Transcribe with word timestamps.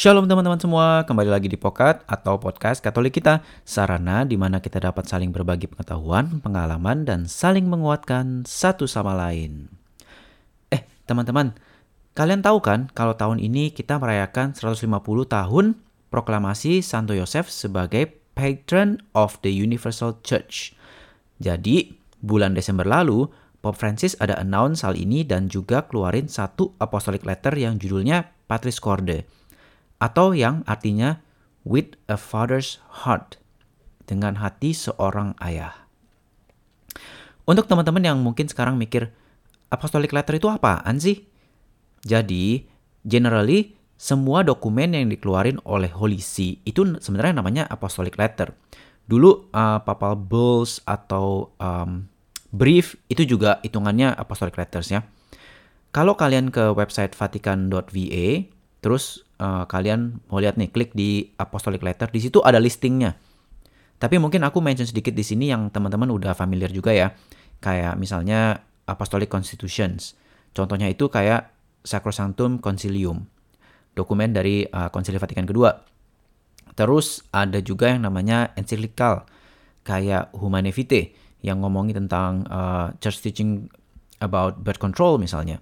Shalom 0.00 0.24
teman-teman 0.24 0.56
semua, 0.56 1.04
kembali 1.04 1.28
lagi 1.28 1.44
di 1.52 1.60
Pokat 1.60 2.08
atau 2.08 2.40
Podcast 2.40 2.80
Katolik 2.80 3.20
kita, 3.20 3.44
sarana 3.68 4.24
di 4.24 4.32
mana 4.40 4.56
kita 4.56 4.80
dapat 4.80 5.04
saling 5.04 5.28
berbagi 5.28 5.68
pengetahuan, 5.68 6.40
pengalaman, 6.40 7.04
dan 7.04 7.28
saling 7.28 7.68
menguatkan 7.68 8.48
satu 8.48 8.88
sama 8.88 9.12
lain. 9.12 9.68
Eh, 10.72 10.88
teman-teman, 11.04 11.52
kalian 12.16 12.40
tahu 12.40 12.64
kan 12.64 12.88
kalau 12.96 13.12
tahun 13.12 13.44
ini 13.44 13.76
kita 13.76 14.00
merayakan 14.00 14.56
150 14.56 14.88
tahun 15.28 15.76
proklamasi 16.08 16.80
Santo 16.80 17.12
Yosef 17.12 17.52
sebagai 17.52 18.08
Patron 18.32 19.04
of 19.12 19.36
the 19.44 19.52
Universal 19.52 20.24
Church. 20.24 20.72
Jadi, 21.44 21.92
bulan 22.24 22.56
Desember 22.56 22.88
lalu, 22.88 23.28
Pope 23.60 23.76
Francis 23.76 24.16
ada 24.16 24.40
announce 24.40 24.80
hal 24.80 24.96
ini 24.96 25.28
dan 25.28 25.52
juga 25.52 25.84
keluarin 25.84 26.24
satu 26.24 26.72
apostolic 26.80 27.20
letter 27.28 27.52
yang 27.52 27.76
judulnya 27.76 28.32
Patris 28.48 28.80
Corde 28.80 29.39
atau 30.00 30.32
yang 30.32 30.64
artinya 30.64 31.20
with 31.62 31.94
a 32.08 32.16
father's 32.16 32.80
heart, 33.04 33.36
dengan 34.08 34.40
hati 34.40 34.72
seorang 34.72 35.36
ayah. 35.44 35.86
Untuk 37.44 37.70
teman-teman 37.70 38.02
yang 38.02 38.18
mungkin 38.18 38.48
sekarang 38.48 38.80
mikir, 38.80 39.12
apostolic 39.70 40.10
letter 40.10 40.40
itu 40.40 40.48
apaan 40.50 40.98
sih? 40.98 41.28
Jadi, 42.02 42.64
generally, 43.04 43.76
semua 44.00 44.40
dokumen 44.40 44.96
yang 44.96 45.12
dikeluarin 45.12 45.60
oleh 45.68 45.92
Holy 45.92 46.24
See 46.24 46.56
itu 46.64 46.96
sebenarnya 47.04 47.44
namanya 47.44 47.68
apostolic 47.68 48.16
letter. 48.16 48.56
Dulu 49.04 49.52
uh, 49.52 49.84
papal 49.84 50.16
bulls 50.16 50.80
atau 50.88 51.52
um, 51.60 52.08
brief 52.48 52.96
itu 53.12 53.28
juga 53.28 53.60
hitungannya 53.60 54.16
apostolic 54.16 54.56
letters 54.56 54.88
ya. 54.88 55.04
Kalau 55.90 56.14
kalian 56.14 56.54
ke 56.54 56.70
website 56.70 57.18
vatican.va, 57.18 58.26
terus 58.80 59.24
uh, 59.40 59.64
kalian 59.64 60.20
mau 60.28 60.40
lihat 60.40 60.60
nih, 60.60 60.68
klik 60.72 60.92
di 60.92 61.32
Apostolic 61.36 61.80
Letter, 61.80 62.08
di 62.12 62.20
situ 62.20 62.40
ada 62.44 62.60
listingnya. 62.60 63.16
Tapi 64.00 64.16
mungkin 64.16 64.40
aku 64.48 64.64
mention 64.64 64.88
sedikit 64.88 65.12
di 65.12 65.20
sini 65.20 65.52
yang 65.52 65.68
teman-teman 65.68 66.08
udah 66.08 66.32
familiar 66.32 66.72
juga 66.72 66.96
ya. 66.96 67.12
Kayak 67.60 68.00
misalnya 68.00 68.64
Apostolic 68.88 69.28
Constitutions. 69.28 70.16
Contohnya 70.56 70.88
itu 70.88 71.12
kayak 71.12 71.52
Sacrosanctum 71.84 72.64
Concilium. 72.64 73.28
Dokumen 73.92 74.32
dari 74.32 74.64
uh, 74.64 74.88
Konsili 74.88 75.20
Vatikan 75.20 75.44
kedua. 75.44 75.76
Terus 76.72 77.28
ada 77.28 77.60
juga 77.60 77.92
yang 77.92 78.08
namanya 78.08 78.56
encyclical 78.56 79.28
kayak 79.84 80.32
Humane 80.32 80.72
Vitae 80.72 81.12
yang 81.44 81.60
ngomongin 81.60 82.04
tentang 82.04 82.48
uh, 82.48 82.96
church 83.04 83.20
teaching 83.20 83.68
about 84.24 84.60
birth 84.64 84.80
control 84.80 85.20
misalnya. 85.20 85.60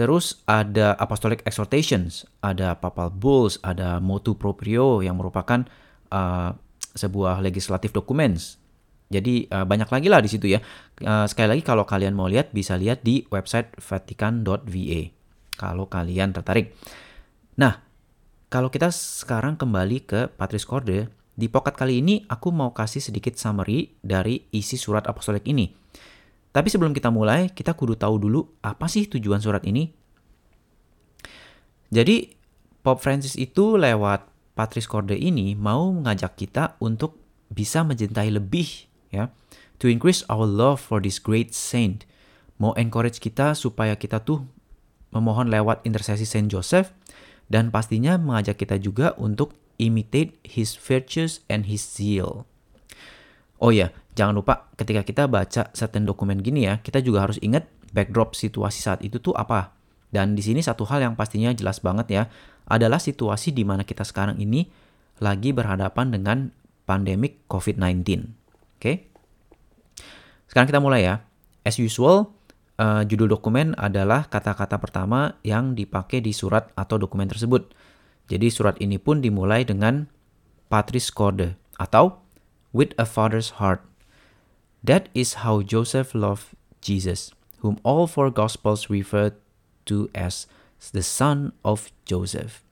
Terus 0.00 0.40
ada 0.48 0.96
Apostolic 0.96 1.44
Exhortations, 1.44 2.24
ada 2.40 2.72
Papal 2.72 3.12
Bulls, 3.12 3.60
ada 3.60 4.00
Motu 4.00 4.32
Proprio 4.32 5.04
yang 5.04 5.20
merupakan 5.20 5.60
uh, 6.08 6.56
sebuah 6.96 7.44
legislatif 7.44 7.92
documents. 7.92 8.56
Jadi 9.12 9.44
uh, 9.52 9.68
banyak 9.68 9.92
lagi 9.92 10.08
lah 10.08 10.24
di 10.24 10.32
situ 10.32 10.48
ya. 10.48 10.64
Uh, 11.04 11.28
sekali 11.28 11.52
lagi 11.52 11.60
kalau 11.60 11.84
kalian 11.84 12.16
mau 12.16 12.32
lihat 12.32 12.48
bisa 12.48 12.80
lihat 12.80 13.04
di 13.04 13.28
website 13.28 13.76
vatican.va 13.76 15.00
kalau 15.60 15.84
kalian 15.84 16.32
tertarik. 16.32 16.72
Nah, 17.60 17.84
kalau 18.48 18.72
kita 18.72 18.88
sekarang 18.88 19.60
kembali 19.60 20.08
ke 20.08 20.32
Patris 20.32 20.64
Corde, 20.64 21.12
di 21.36 21.52
pocket 21.52 21.76
kali 21.76 22.00
ini 22.00 22.24
aku 22.24 22.48
mau 22.48 22.72
kasih 22.72 23.04
sedikit 23.04 23.36
summary 23.36 24.00
dari 24.00 24.48
isi 24.48 24.80
surat 24.80 25.04
apostolik 25.04 25.44
ini. 25.44 25.79
Tapi 26.50 26.66
sebelum 26.66 26.90
kita 26.90 27.14
mulai, 27.14 27.50
kita 27.50 27.78
kudu 27.78 27.94
tahu 27.94 28.18
dulu 28.18 28.40
apa 28.62 28.90
sih 28.90 29.06
tujuan 29.06 29.38
surat 29.38 29.62
ini. 29.62 29.94
Jadi, 31.90 32.34
Pope 32.82 33.02
Francis 33.02 33.38
itu 33.38 33.78
lewat 33.78 34.26
Patris 34.54 34.90
Corde 34.90 35.14
ini 35.14 35.54
mau 35.54 35.94
mengajak 35.94 36.34
kita 36.34 36.78
untuk 36.82 37.18
bisa 37.50 37.82
mencintai 37.86 38.30
lebih 38.30 38.90
ya. 39.10 39.30
To 39.80 39.88
increase 39.88 40.26
our 40.28 40.44
love 40.44 40.78
for 40.80 41.00
this 41.00 41.16
great 41.16 41.56
saint. 41.56 42.04
Mau 42.60 42.76
encourage 42.76 43.16
kita 43.18 43.56
supaya 43.56 43.96
kita 43.96 44.20
tuh 44.20 44.44
memohon 45.10 45.48
lewat 45.48 45.82
intercesi 45.88 46.28
Saint 46.28 46.52
Joseph 46.52 46.92
dan 47.48 47.72
pastinya 47.72 48.20
mengajak 48.20 48.60
kita 48.60 48.76
juga 48.76 49.16
untuk 49.16 49.56
imitate 49.80 50.36
his 50.44 50.76
virtues 50.76 51.40
and 51.48 51.64
his 51.66 51.80
zeal. 51.80 52.44
Oh 53.56 53.72
ya, 53.72 53.92
jangan 54.14 54.34
lupa 54.34 54.70
ketika 54.74 55.02
kita 55.06 55.22
baca 55.30 55.70
certain 55.74 56.06
dokumen 56.06 56.40
gini 56.40 56.66
ya, 56.66 56.78
kita 56.82 57.02
juga 57.04 57.26
harus 57.28 57.38
ingat 57.42 57.66
backdrop 57.94 58.34
situasi 58.34 58.80
saat 58.82 59.00
itu 59.02 59.18
tuh 59.22 59.34
apa. 59.34 59.74
Dan 60.10 60.34
di 60.34 60.42
sini 60.42 60.58
satu 60.58 60.82
hal 60.90 61.06
yang 61.06 61.14
pastinya 61.14 61.54
jelas 61.54 61.78
banget 61.78 62.06
ya, 62.10 62.22
adalah 62.66 62.98
situasi 62.98 63.54
di 63.54 63.62
mana 63.62 63.86
kita 63.86 64.02
sekarang 64.02 64.38
ini 64.38 64.66
lagi 65.22 65.54
berhadapan 65.54 66.10
dengan 66.10 66.38
pandemik 66.86 67.46
COVID-19. 67.46 68.02
Oke? 68.02 68.14
Okay? 68.78 68.96
Sekarang 70.50 70.66
kita 70.66 70.82
mulai 70.82 71.06
ya. 71.06 71.22
As 71.62 71.78
usual, 71.78 72.34
uh, 72.80 73.06
judul 73.06 73.30
dokumen 73.30 73.76
adalah 73.78 74.26
kata-kata 74.26 74.80
pertama 74.82 75.38
yang 75.46 75.78
dipakai 75.78 76.18
di 76.24 76.34
surat 76.34 76.72
atau 76.74 76.98
dokumen 76.98 77.30
tersebut. 77.30 77.70
Jadi 78.26 78.50
surat 78.50 78.74
ini 78.82 78.98
pun 78.98 79.22
dimulai 79.22 79.62
dengan 79.62 80.10
Patris 80.70 81.10
Corde 81.10 81.54
atau 81.78 82.22
with 82.74 82.94
a 82.98 83.06
father's 83.06 83.62
heart. 83.62 83.82
That 84.80 85.12
is 85.12 85.44
how 85.44 85.60
Joseph 85.60 86.16
loved 86.16 86.56
Jesus, 86.80 87.36
whom 87.60 87.76
all 87.84 88.08
four 88.08 88.32
Gospels 88.32 88.88
refer 88.88 89.36
to 89.84 90.08
as 90.16 90.48
the 90.96 91.04
son 91.04 91.52
of 91.60 91.92
Joseph. 92.08 92.64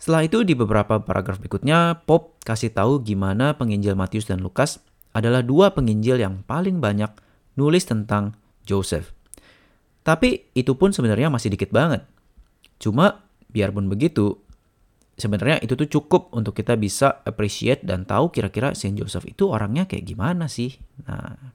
Setelah 0.00 0.24
itu 0.24 0.44
di 0.44 0.52
beberapa 0.56 1.00
paragraf 1.00 1.40
berikutnya, 1.40 2.04
Pop 2.04 2.40
kasih 2.44 2.72
tahu 2.72 3.04
gimana 3.04 3.56
penginjil 3.56 3.96
Matius 3.96 4.28
dan 4.28 4.40
Lukas 4.40 4.80
adalah 5.16 5.40
dua 5.40 5.72
penginjil 5.72 6.20
yang 6.20 6.44
paling 6.44 6.80
banyak 6.80 7.08
nulis 7.56 7.84
tentang 7.88 8.36
Joseph. 8.64 9.12
Tapi 10.04 10.52
itu 10.52 10.76
pun 10.76 10.92
sebenarnya 10.92 11.32
masih 11.32 11.52
dikit 11.52 11.72
banget. 11.72 12.04
Cuma 12.76 13.24
biarpun 13.48 13.88
begitu, 13.88 14.40
sebenarnya 15.14 15.62
itu 15.62 15.78
tuh 15.78 15.86
cukup 15.86 16.34
untuk 16.34 16.58
kita 16.58 16.74
bisa 16.74 17.22
appreciate 17.22 17.86
dan 17.86 18.02
tahu 18.02 18.34
kira-kira 18.34 18.74
Saint 18.74 18.98
Joseph 18.98 19.26
itu 19.30 19.46
orangnya 19.50 19.86
kayak 19.86 20.04
gimana 20.06 20.50
sih. 20.50 20.74
Nah, 21.06 21.54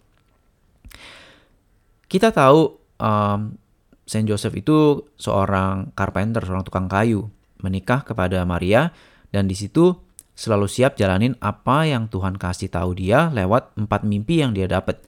kita 2.08 2.32
tahu 2.32 2.80
um, 3.00 3.60
Saint 4.08 4.26
Joseph 4.26 4.56
itu 4.58 5.06
seorang 5.20 5.92
carpenter, 5.94 6.42
seorang 6.42 6.66
tukang 6.66 6.88
kayu, 6.90 7.30
menikah 7.62 8.02
kepada 8.02 8.42
Maria 8.48 8.96
dan 9.30 9.46
di 9.46 9.54
situ 9.54 9.94
selalu 10.40 10.72
siap 10.72 10.96
jalanin 10.96 11.36
apa 11.44 11.84
yang 11.84 12.08
Tuhan 12.08 12.40
kasih 12.40 12.72
tahu 12.72 12.96
dia 12.96 13.28
lewat 13.36 13.76
empat 13.76 14.08
mimpi 14.08 14.40
yang 14.40 14.56
dia 14.56 14.72
dapat. 14.72 15.04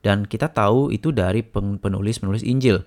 Dan 0.00 0.24
kita 0.24 0.52
tahu 0.52 0.92
itu 0.92 1.12
dari 1.12 1.44
penulis-penulis 1.44 2.44
Injil. 2.44 2.84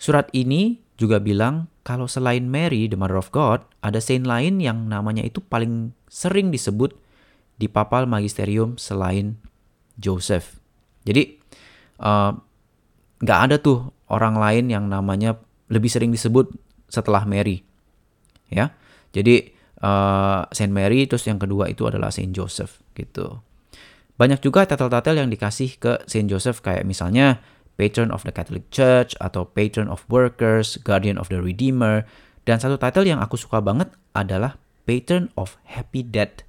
Surat 0.00 0.28
ini 0.32 0.80
juga 0.96 1.20
bilang 1.20 1.69
kalau 1.80 2.04
selain 2.04 2.44
Mary, 2.44 2.86
the 2.86 2.96
Mother 2.96 3.16
of 3.16 3.32
God, 3.32 3.64
ada 3.80 3.98
saint 4.04 4.28
lain 4.28 4.60
yang 4.60 4.88
namanya 4.92 5.24
itu 5.24 5.40
paling 5.40 5.96
sering 6.12 6.52
disebut 6.52 6.92
di 7.56 7.68
papal 7.68 8.04
magisterium 8.04 8.76
selain 8.76 9.40
Joseph. 9.96 10.60
Jadi 11.04 11.40
eh, 12.00 12.30
nggak 13.20 13.38
uh, 13.40 13.44
ada 13.48 13.56
tuh 13.60 13.92
orang 14.12 14.36
lain 14.36 14.68
yang 14.68 14.88
namanya 14.88 15.40
lebih 15.72 15.88
sering 15.88 16.12
disebut 16.12 16.50
setelah 16.90 17.22
Mary, 17.24 17.62
ya. 18.50 18.74
Jadi 19.14 19.54
uh, 19.82 20.42
Saint 20.50 20.74
Mary, 20.74 21.06
terus 21.06 21.22
yang 21.30 21.38
kedua 21.38 21.70
itu 21.70 21.86
adalah 21.86 22.10
Saint 22.10 22.34
Joseph 22.34 22.82
gitu. 22.98 23.38
Banyak 24.18 24.42
juga 24.42 24.66
titel-titel 24.66 25.22
yang 25.22 25.30
dikasih 25.30 25.78
ke 25.78 25.92
Saint 26.10 26.26
Joseph 26.26 26.60
kayak 26.60 26.82
misalnya 26.84 27.38
Patron 27.80 28.12
of 28.12 28.20
the 28.28 28.32
Catholic 28.36 28.68
Church 28.68 29.16
atau 29.16 29.48
Patron 29.48 29.88
of 29.88 30.04
Workers, 30.12 30.76
Guardian 30.84 31.16
of 31.16 31.32
the 31.32 31.40
Redeemer, 31.40 32.04
dan 32.44 32.60
satu 32.60 32.76
title 32.76 33.08
yang 33.08 33.24
aku 33.24 33.40
suka 33.40 33.64
banget 33.64 33.88
adalah 34.12 34.60
Patron 34.84 35.32
of 35.40 35.56
Happy 35.64 36.04
Death. 36.04 36.44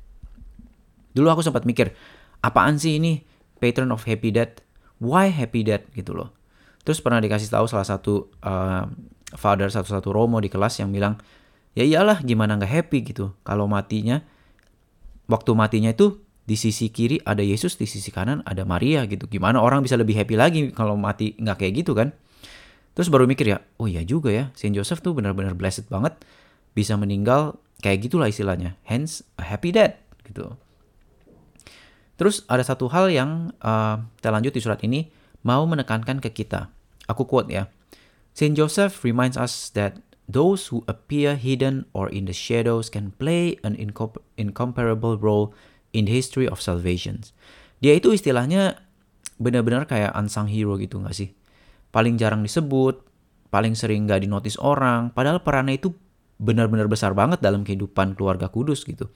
Dulu 1.15 1.31
aku 1.31 1.39
sempat 1.39 1.63
mikir, 1.63 1.95
apaan 2.43 2.75
sih 2.75 2.99
ini 2.99 3.23
Patron 3.63 3.95
of 3.95 4.03
Happy 4.03 4.35
Death? 4.35 4.59
Why 4.99 5.31
Happy 5.31 5.63
Death 5.63 5.87
gitu 5.95 6.11
loh. 6.11 6.35
Terus 6.83 6.99
pernah 6.99 7.23
dikasih 7.23 7.47
tahu 7.47 7.63
salah 7.71 7.87
satu 7.87 8.27
uh, 8.43 8.83
father 9.31 9.71
satu-satu 9.71 10.11
Romo 10.11 10.43
di 10.43 10.51
kelas 10.51 10.83
yang 10.83 10.91
bilang, 10.91 11.15
ya 11.71 11.87
iyalah 11.87 12.19
gimana 12.19 12.59
nggak 12.59 12.71
happy 12.71 12.99
gitu 13.07 13.31
kalau 13.47 13.63
matinya 13.71 14.19
waktu 15.31 15.51
matinya 15.55 15.95
itu 15.95 16.19
di 16.41 16.57
sisi 16.57 16.89
kiri 16.89 17.21
ada 17.21 17.45
Yesus, 17.45 17.77
di 17.77 17.85
sisi 17.85 18.09
kanan 18.09 18.41
ada 18.43 18.65
Maria 18.65 19.05
gitu. 19.05 19.29
Gimana 19.29 19.61
orang 19.61 19.85
bisa 19.85 19.95
lebih 19.95 20.17
happy 20.17 20.35
lagi 20.35 20.61
kalau 20.73 20.97
mati 20.97 21.37
nggak 21.37 21.57
kayak 21.61 21.73
gitu 21.85 21.93
kan? 21.93 22.11
Terus 22.91 23.07
baru 23.07 23.23
mikir 23.23 23.47
ya, 23.47 23.63
oh 23.79 23.87
iya 23.87 24.03
juga 24.03 24.33
ya, 24.33 24.51
Saint 24.51 24.75
Joseph 24.75 24.99
tuh 24.99 25.15
benar-benar 25.15 25.55
blessed 25.55 25.87
banget 25.87 26.19
bisa 26.75 26.99
meninggal 26.99 27.55
kayak 27.79 28.09
gitulah 28.09 28.27
istilahnya. 28.27 28.75
Hence 28.83 29.23
a 29.39 29.47
happy 29.47 29.71
death 29.71 29.95
gitu. 30.27 30.59
Terus 32.19 32.45
ada 32.45 32.61
satu 32.61 32.91
hal 32.91 33.09
yang 33.09 33.55
uh, 33.63 34.03
kita 34.19 34.29
lanjut 34.29 34.53
di 34.53 34.61
surat 34.61 34.77
ini 34.83 35.09
mau 35.41 35.65
menekankan 35.65 36.21
ke 36.21 36.29
kita. 36.29 36.69
Aku 37.09 37.25
quote 37.25 37.49
ya. 37.49 37.71
Saint 38.37 38.53
Joseph 38.53 39.01
reminds 39.01 39.35
us 39.35 39.73
that 39.73 39.99
those 40.29 40.71
who 40.71 40.85
appear 40.87 41.35
hidden 41.35 41.89
or 41.91 42.07
in 42.07 42.29
the 42.29 42.35
shadows 42.35 42.87
can 42.87 43.11
play 43.17 43.59
an 43.65 43.75
incomparable 44.37 45.17
role 45.19 45.51
in 45.91 46.07
the 46.07 46.13
history 46.13 46.47
of 46.47 46.63
salvation. 46.63 47.23
Dia 47.81 47.97
itu 47.97 48.13
istilahnya 48.13 48.79
benar-benar 49.41 49.89
kayak 49.89 50.13
unsung 50.13 50.47
hero 50.47 50.77
gitu 50.77 51.01
gak 51.01 51.15
sih? 51.17 51.33
Paling 51.91 52.15
jarang 52.15 52.45
disebut, 52.45 53.03
paling 53.51 53.75
sering 53.75 54.07
gak 54.07 54.23
dinotis 54.23 54.55
orang, 54.61 55.11
padahal 55.11 55.41
perannya 55.43 55.81
itu 55.81 55.91
benar-benar 56.41 56.89
besar 56.89 57.13
banget 57.13 57.41
dalam 57.43 57.61
kehidupan 57.61 58.17
keluarga 58.17 58.49
kudus 58.49 58.85
gitu. 58.85 59.09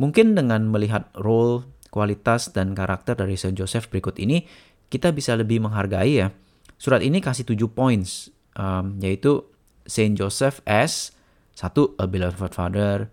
Mungkin 0.00 0.32
dengan 0.32 0.64
melihat 0.72 1.12
role, 1.14 1.68
kualitas, 1.92 2.50
dan 2.50 2.72
karakter 2.72 3.14
dari 3.14 3.36
Saint 3.36 3.54
Joseph 3.54 3.92
berikut 3.92 4.16
ini, 4.16 4.48
kita 4.90 5.12
bisa 5.12 5.36
lebih 5.36 5.60
menghargai 5.62 6.24
ya. 6.24 6.32
Surat 6.80 7.04
ini 7.04 7.20
kasih 7.20 7.44
7 7.44 7.68
points, 7.70 8.32
um, 8.56 8.96
yaitu 8.98 9.44
Saint 9.84 10.16
Joseph 10.16 10.64
as 10.64 11.12
satu 11.52 11.92
a 12.00 12.08
beloved 12.08 12.56
father, 12.56 13.12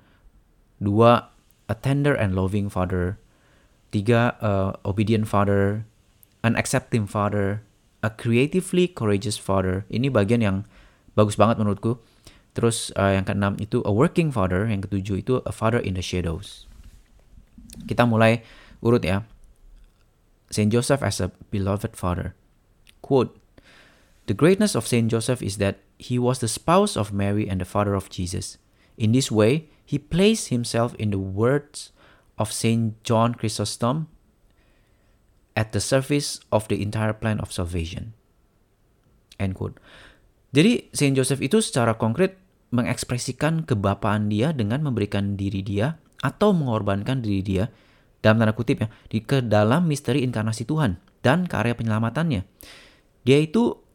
dua 0.80 1.36
a 1.68 1.76
tender 1.76 2.16
and 2.16 2.34
loving 2.34 2.72
father, 2.72 3.20
tiga 3.92 4.40
a 4.40 4.76
obedient 4.88 5.28
father, 5.28 5.86
an 6.44 6.56
accepting 6.56 7.06
father, 7.08 7.64
a 8.04 8.10
creatively 8.10 8.88
courageous 8.88 9.36
father. 9.36 9.84
Ini 9.92 10.08
bagian 10.08 10.42
yang 10.44 10.58
bagus 11.16 11.36
banget 11.36 11.60
menurutku. 11.60 12.00
Terus 12.58 12.90
uh, 12.98 13.14
yang 13.14 13.28
keenam 13.28 13.54
itu 13.62 13.86
a 13.86 13.94
working 13.94 14.34
father, 14.34 14.66
yang 14.66 14.82
ketujuh 14.82 15.22
itu 15.22 15.34
a 15.46 15.54
father 15.54 15.78
in 15.78 15.94
the 15.94 16.02
shadows. 16.02 16.66
Kita 17.86 18.10
mulai 18.10 18.42
urut 18.82 19.06
ya. 19.06 19.28
Saint 20.50 20.72
Joseph 20.72 21.04
as 21.04 21.20
a 21.22 21.30
beloved 21.52 21.94
father. 21.94 22.34
Quote, 23.04 23.36
The 24.26 24.36
greatness 24.36 24.76
of 24.76 24.88
Saint 24.88 25.12
Joseph 25.12 25.44
is 25.44 25.60
that 25.60 25.80
he 26.00 26.18
was 26.18 26.40
the 26.40 26.52
spouse 26.52 26.98
of 26.98 27.14
Mary 27.14 27.48
and 27.48 27.62
the 27.62 27.68
father 27.68 27.94
of 27.94 28.10
Jesus. 28.10 28.58
In 28.98 29.12
this 29.14 29.32
way, 29.32 29.70
he 29.88 29.96
placed 29.96 30.52
himself 30.52 30.92
in 31.00 31.16
the 31.16 31.22
words 31.22 31.96
of 32.36 32.52
Saint 32.52 33.00
John 33.08 33.32
Chrysostom 33.34 34.12
at 35.56 35.72
the 35.72 35.82
service 35.82 36.44
of 36.52 36.68
the 36.68 36.84
entire 36.84 37.16
plan 37.16 37.40
of 37.40 37.56
salvation. 37.56 38.14
End 39.40 39.56
quote. 39.56 39.80
Jadi 40.52 40.92
Saint 40.92 41.16
Joseph 41.16 41.40
itu 41.40 41.64
secara 41.64 41.96
konkret 41.96 42.38
mengekspresikan 42.76 43.64
kebapaan 43.64 44.28
dia 44.28 44.52
dengan 44.52 44.84
memberikan 44.84 45.40
diri 45.40 45.64
dia 45.64 45.96
atau 46.20 46.52
mengorbankan 46.52 47.24
diri 47.24 47.42
dia 47.42 47.64
dalam 48.20 48.44
tanda 48.44 48.52
kutip 48.52 48.84
ya 48.84 48.88
di 49.08 49.24
ke 49.24 49.40
dalam 49.40 49.88
misteri 49.88 50.26
inkarnasi 50.28 50.68
Tuhan 50.68 51.00
dan 51.24 51.48
karya 51.48 51.78
penyelamatannya. 51.78 52.44
Dia 53.24 53.38
itu 53.40 53.87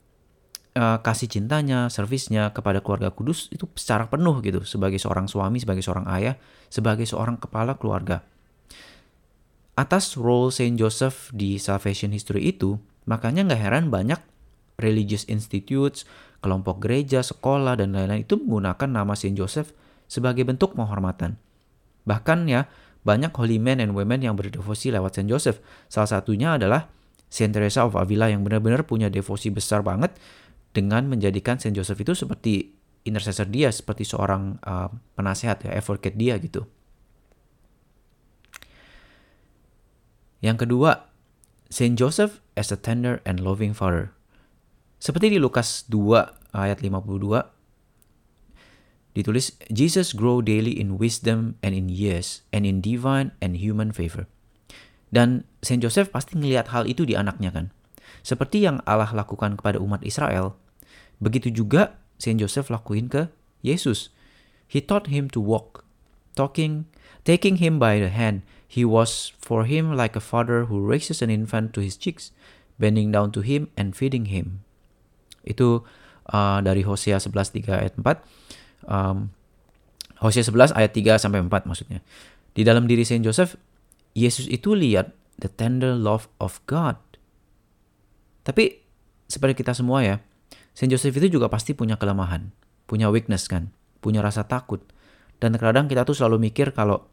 uh, 0.76 0.98
kasih 1.00 1.28
cintanya, 1.28 1.88
servisnya 1.92 2.52
kepada 2.52 2.80
keluarga 2.80 3.12
kudus 3.12 3.48
itu 3.52 3.68
secara 3.76 4.08
penuh 4.08 4.40
gitu 4.44 4.64
sebagai 4.64 4.96
seorang 5.00 5.28
suami, 5.28 5.60
sebagai 5.60 5.84
seorang 5.84 6.08
ayah, 6.16 6.34
sebagai 6.72 7.04
seorang 7.04 7.36
kepala 7.40 7.76
keluarga. 7.76 8.24
Atas 9.72 10.20
role 10.20 10.52
Saint 10.52 10.76
Joseph 10.76 11.32
di 11.32 11.56
salvation 11.56 12.12
history 12.12 12.52
itu, 12.52 12.76
makanya 13.08 13.48
nggak 13.48 13.60
heran 13.60 13.88
banyak 13.88 14.20
religious 14.76 15.24
institutes, 15.32 16.04
kelompok 16.44 16.84
gereja, 16.84 17.24
sekolah, 17.24 17.80
dan 17.80 17.96
lain-lain 17.96 18.28
itu 18.28 18.36
menggunakan 18.36 18.88
nama 18.88 19.16
Saint 19.16 19.36
Joseph 19.36 19.72
sebagai 20.10 20.44
bentuk 20.44 20.76
penghormatan. 20.76 21.40
Bahkan 22.04 22.38
ya, 22.50 22.68
banyak 23.02 23.32
holy 23.32 23.56
men 23.56 23.80
and 23.80 23.96
women 23.96 24.20
yang 24.20 24.36
berdevosi 24.36 24.92
lewat 24.92 25.16
Saint 25.16 25.30
Joseph. 25.30 25.62
Salah 25.88 26.20
satunya 26.20 26.60
adalah 26.60 26.90
Saint 27.32 27.54
Teresa 27.54 27.88
of 27.88 27.96
Avila 27.96 28.28
yang 28.28 28.44
benar-benar 28.44 28.84
punya 28.84 29.08
devosi 29.08 29.48
besar 29.48 29.80
banget 29.80 30.12
dengan 30.72 31.08
menjadikan 31.08 31.60
Saint 31.60 31.76
Joseph 31.76 32.00
itu 32.00 32.16
seperti 32.16 32.72
intercessor 33.04 33.48
dia, 33.48 33.68
seperti 33.68 34.08
seorang 34.08 34.56
uh, 34.64 34.88
penasehat 35.16 35.68
ya, 35.68 35.76
advocate 35.76 36.16
dia 36.16 36.40
gitu. 36.40 36.64
Yang 40.42 40.66
kedua, 40.66 41.12
Saint 41.70 41.94
Joseph 41.94 42.42
as 42.58 42.74
a 42.74 42.78
tender 42.78 43.22
and 43.22 43.40
loving 43.40 43.72
father. 43.72 44.10
Seperti 44.98 45.34
di 45.34 45.38
Lukas 45.38 45.86
2 45.86 46.54
ayat 46.54 46.78
52 46.82 47.52
ditulis 49.12 49.52
Jesus 49.68 50.16
grow 50.16 50.40
daily 50.40 50.72
in 50.72 50.96
wisdom 50.96 51.60
and 51.60 51.76
in 51.76 51.92
years 51.92 52.40
and 52.48 52.64
in 52.64 52.80
divine 52.80 53.36
and 53.44 53.60
human 53.60 53.92
favor. 53.92 54.24
Dan 55.12 55.44
Saint 55.60 55.84
Joseph 55.84 56.08
pasti 56.08 56.40
ngelihat 56.40 56.72
hal 56.72 56.88
itu 56.88 57.04
di 57.04 57.12
anaknya 57.12 57.52
kan. 57.52 57.66
Seperti 58.24 58.64
yang 58.64 58.80
Allah 58.88 59.10
lakukan 59.12 59.60
kepada 59.60 59.76
umat 59.82 60.00
Israel, 60.06 60.56
begitu 61.18 61.52
juga 61.52 61.98
Saint 62.16 62.38
Joseph 62.38 62.70
lakuin 62.70 63.10
ke 63.10 63.28
Yesus. 63.60 64.14
He 64.70 64.80
taught 64.80 65.12
him 65.12 65.28
to 65.36 65.40
walk, 65.42 65.84
talking, 66.38 66.88
taking 67.28 67.60
him 67.60 67.76
by 67.76 68.00
the 68.00 68.08
hand. 68.08 68.46
He 68.64 68.88
was 68.88 69.36
for 69.36 69.68
him 69.68 69.92
like 69.92 70.16
a 70.16 70.24
father 70.24 70.70
who 70.70 70.80
raises 70.80 71.20
an 71.20 71.28
infant 71.28 71.76
to 71.76 71.84
his 71.84 72.00
cheeks, 72.00 72.32
bending 72.80 73.12
down 73.12 73.36
to 73.36 73.44
him 73.44 73.68
and 73.76 73.92
feeding 73.92 74.32
him. 74.32 74.64
Itu 75.44 75.84
uh, 76.32 76.64
dari 76.64 76.86
Hosea 76.86 77.20
11 77.20 77.68
3 77.68 77.68
ayat 77.68 77.94
4. 78.00 78.24
Um, 78.88 79.36
Hosea 80.24 80.46
11 80.48 80.72
ayat 80.72 80.96
3 80.96 81.20
sampai 81.20 81.44
4 81.44 81.68
maksudnya. 81.68 82.00
Di 82.56 82.64
dalam 82.64 82.88
diri 82.88 83.04
Saint 83.04 83.20
Joseph, 83.20 83.60
Yesus 84.16 84.48
itu 84.48 84.72
lihat 84.72 85.12
the 85.36 85.52
tender 85.52 85.92
love 85.92 86.32
of 86.40 86.64
God. 86.64 86.96
Tapi 88.46 88.80
seperti 89.28 89.64
kita 89.64 89.76
semua 89.76 90.00
ya, 90.00 90.16
Saint 90.72 90.88
Joseph 90.88 91.16
itu 91.20 91.36
juga 91.38 91.52
pasti 91.52 91.76
punya 91.76 92.00
kelemahan, 92.00 92.48
punya 92.88 93.12
weakness 93.12 93.48
kan, 93.48 93.68
punya 94.00 94.24
rasa 94.24 94.48
takut. 94.48 94.80
Dan 95.36 95.52
terkadang 95.52 95.90
kita 95.90 96.06
tuh 96.08 96.16
selalu 96.16 96.48
mikir 96.48 96.72
kalau 96.72 97.04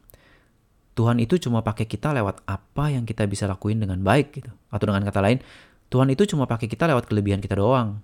Tuhan 0.96 1.20
itu 1.24 1.40
cuma 1.40 1.64
pakai 1.64 1.88
kita 1.88 2.12
lewat 2.12 2.44
apa 2.44 2.92
yang 2.92 3.08
kita 3.08 3.24
bisa 3.28 3.48
lakuin 3.48 3.80
dengan 3.80 4.04
baik 4.04 4.36
gitu. 4.36 4.52
Atau 4.68 4.92
dengan 4.92 5.08
kata 5.08 5.20
lain, 5.24 5.40
Tuhan 5.88 6.12
itu 6.12 6.28
cuma 6.28 6.44
pakai 6.44 6.68
kita 6.68 6.92
lewat 6.92 7.08
kelebihan 7.08 7.40
kita 7.40 7.56
doang. 7.56 8.04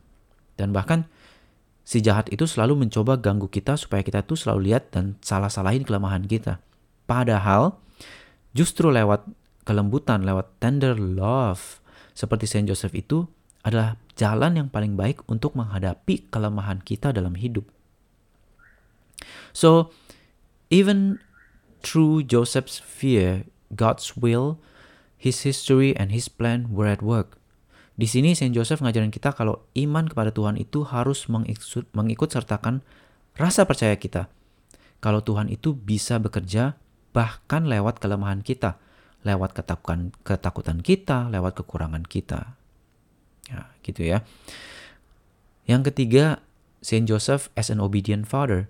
Dan 0.55 0.71
bahkan 0.71 1.03
si 1.83 1.99
jahat 1.99 2.31
itu 2.31 2.47
selalu 2.47 2.87
mencoba 2.87 3.19
ganggu 3.19 3.51
kita 3.51 3.75
supaya 3.75 3.99
kita 4.01 4.23
tuh 4.23 4.39
selalu 4.39 4.71
lihat 4.71 4.95
dan 4.95 5.19
salah-salahin 5.19 5.83
kelemahan 5.83 6.23
kita. 6.23 6.63
Padahal 7.05 7.77
justru 8.55 8.89
lewat 8.89 9.27
kelembutan, 9.67 10.23
lewat 10.23 10.55
tender 10.63 10.95
love 10.95 11.83
seperti 12.15 12.47
Saint 12.47 12.65
Joseph 12.65 12.95
itu 12.95 13.27
adalah 13.65 13.97
jalan 14.13 14.61
yang 14.61 14.69
paling 14.69 14.93
baik 14.93 15.25
untuk 15.25 15.57
menghadapi 15.57 16.29
kelemahan 16.29 16.79
kita 16.85 17.09
dalam 17.09 17.33
hidup. 17.33 17.65
So, 19.51 19.89
even 20.69 21.17
through 21.81 22.29
Joseph's 22.29 22.77
fear, 22.77 23.49
God's 23.73 24.13
will, 24.13 24.61
his 25.17 25.41
history, 25.41 25.97
and 25.97 26.13
his 26.13 26.29
plan 26.29 26.69
were 26.69 26.85
at 26.85 27.01
work. 27.01 27.41
Di 27.95 28.05
sini 28.05 28.35
Saint 28.35 28.51
Joseph 28.51 28.83
ngajarin 28.83 29.09
kita 29.09 29.31
kalau 29.31 29.63
iman 29.73 30.05
kepada 30.05 30.29
Tuhan 30.29 30.59
itu 30.59 30.83
harus 30.83 31.31
mengikut, 31.31 31.87
mengikut 31.95 32.29
sertakan 32.29 32.83
rasa 33.39 33.63
percaya 33.63 33.95
kita. 33.95 34.27
Kalau 34.99 35.23
Tuhan 35.23 35.47
itu 35.47 35.71
bisa 35.71 36.19
bekerja 36.19 36.75
bahkan 37.15 37.71
lewat 37.71 38.03
kelemahan 38.03 38.43
kita, 38.43 38.75
lewat 39.23 39.55
ketakutan, 39.55 40.11
ketakutan 40.27 40.83
kita, 40.83 41.31
lewat 41.31 41.55
kekurangan 41.63 42.03
kita. 42.03 42.59
Ya, 43.49 43.69
gitu 43.85 44.01
ya. 44.01 44.25
Yang 45.65 45.93
ketiga, 45.93 46.45
Saint 46.85 47.09
Joseph 47.09 47.49
as 47.57 47.73
an 47.73 47.81
obedient 47.81 48.29
father. 48.29 48.69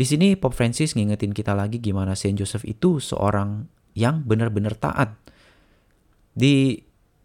Di 0.00 0.08
sini 0.08 0.32
Pope 0.32 0.56
Francis 0.56 0.96
ngingetin 0.96 1.36
kita 1.36 1.52
lagi 1.52 1.76
gimana 1.76 2.16
Saint 2.16 2.36
Joseph 2.40 2.64
itu 2.64 3.04
seorang 3.04 3.68
yang 3.92 4.24
benar-benar 4.24 4.72
taat. 4.80 5.12
Di 6.32 6.80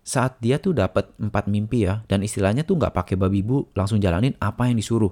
saat 0.06 0.38
dia 0.44 0.60
tuh 0.60 0.76
dapat 0.76 1.10
empat 1.16 1.48
mimpi 1.48 1.88
ya, 1.88 2.04
dan 2.12 2.22
istilahnya 2.22 2.68
tuh 2.68 2.76
nggak 2.76 2.94
pakai 2.94 3.16
babi 3.16 3.42
bu, 3.42 3.72
langsung 3.74 4.04
jalanin 4.04 4.36
apa 4.44 4.68
yang 4.68 4.76
disuruh. 4.76 5.10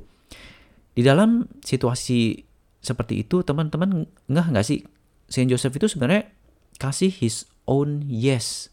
Di 0.93 1.01
dalam 1.01 1.47
situasi 1.63 2.43
seperti 2.83 3.23
itu, 3.23 3.41
teman-teman 3.41 4.05
nggak 4.27 4.45
nggak 4.53 4.65
sih 4.67 4.83
Saint 5.31 5.47
Joseph 5.47 5.73
itu 5.79 5.87
sebenarnya 5.87 6.29
kasih 6.77 7.09
his 7.09 7.47
own 7.65 8.03
yes, 8.05 8.69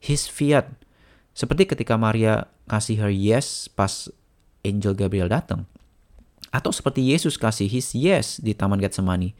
his 0.00 0.26
fiat, 0.26 0.72
seperti 1.36 1.68
ketika 1.68 2.00
Maria 2.00 2.48
kasih 2.64 2.96
her 2.96 3.12
yes 3.12 3.68
pas 3.68 4.08
Angel 4.64 4.96
Gabriel 4.96 5.28
datang. 5.28 5.68
Atau 6.48 6.72
seperti 6.72 7.04
Yesus 7.04 7.36
kasih 7.36 7.68
his 7.68 7.92
yes 7.92 8.40
di 8.40 8.56
Taman 8.56 8.80
Getsemani. 8.80 9.36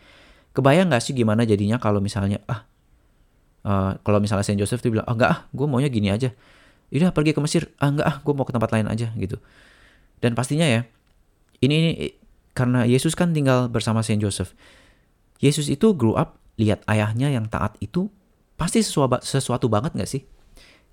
Kebayang 0.52 0.92
gak 0.92 1.00
sih 1.00 1.16
gimana 1.16 1.48
jadinya 1.48 1.80
kalau 1.80 2.04
misalnya, 2.04 2.44
ah, 2.44 2.68
uh, 3.64 3.92
kalau 4.04 4.20
misalnya 4.20 4.44
Saint 4.44 4.60
Joseph 4.60 4.84
tuh 4.84 4.92
bilang, 4.92 5.08
oh 5.08 5.16
enggak 5.16 5.30
ah, 5.32 5.40
gue 5.48 5.64
maunya 5.64 5.88
gini 5.88 6.12
aja. 6.12 6.36
Udah 6.92 7.16
pergi 7.16 7.32
ke 7.32 7.40
Mesir, 7.40 7.72
ah 7.80 7.88
enggak 7.88 8.06
ah, 8.06 8.16
gue 8.20 8.32
mau 8.36 8.44
ke 8.44 8.52
tempat 8.52 8.70
lain 8.76 8.86
aja 8.92 9.16
gitu. 9.16 9.40
Dan 10.20 10.36
pastinya 10.36 10.68
ya, 10.68 10.84
ini, 11.64 11.76
ini 11.96 12.08
karena 12.52 12.84
Yesus 12.84 13.16
kan 13.16 13.32
tinggal 13.32 13.72
bersama 13.72 14.04
Saint 14.04 14.20
Joseph. 14.20 14.52
Yesus 15.40 15.72
itu 15.72 15.96
grow 15.96 16.16
up 16.16 16.36
lihat 16.60 16.84
ayahnya 16.88 17.32
yang 17.32 17.48
taat 17.48 17.76
itu 17.80 18.08
pasti 18.56 18.80
sesuatu, 18.80 19.20
sesuatu 19.20 19.68
banget 19.68 19.92
gak 19.96 20.08
sih? 20.08 20.24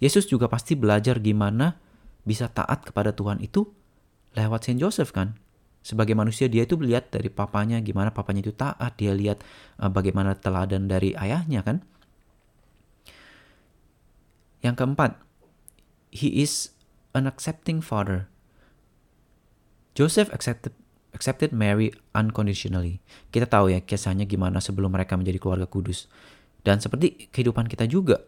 Yesus 0.02 0.30
juga 0.30 0.50
pasti 0.50 0.74
belajar 0.74 1.20
gimana 1.20 1.78
bisa 2.24 2.48
taat 2.50 2.88
kepada 2.88 3.12
Tuhan 3.12 3.44
itu 3.44 3.68
lewat 4.34 4.66
Saint 4.66 4.80
Joseph 4.80 5.14
kan. 5.14 5.38
Sebagai 5.84 6.16
manusia 6.16 6.48
dia 6.48 6.64
itu 6.64 6.80
lihat 6.80 7.12
dari 7.12 7.28
papanya 7.28 7.84
gimana 7.84 8.16
papanya 8.16 8.40
itu 8.40 8.56
taat, 8.56 8.96
dia 8.96 9.12
lihat 9.12 9.44
uh, 9.84 9.92
bagaimana 9.92 10.32
teladan 10.40 10.88
dari 10.88 11.12
ayahnya 11.20 11.60
kan. 11.60 11.84
Yang 14.64 14.76
keempat, 14.80 15.12
he 16.16 16.40
is 16.40 16.72
an 17.12 17.28
accepting 17.28 17.84
father. 17.84 18.32
Joseph 19.92 20.32
accepted 20.32 20.72
accepted 21.14 21.52
Mary 21.54 21.94
unconditionally. 22.16 23.04
Kita 23.30 23.46
tahu 23.46 23.76
ya 23.76 23.84
kisahnya 23.84 24.26
gimana 24.26 24.64
sebelum 24.64 24.96
mereka 24.96 25.20
menjadi 25.20 25.38
keluarga 25.38 25.68
kudus. 25.70 26.10
Dan 26.64 26.80
seperti 26.80 27.30
kehidupan 27.30 27.68
kita 27.68 27.86
juga, 27.86 28.24